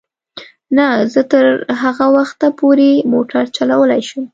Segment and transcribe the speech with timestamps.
[0.77, 1.45] نه، زه تر
[1.81, 4.23] هغه وخته پورې موټر چلولای شم.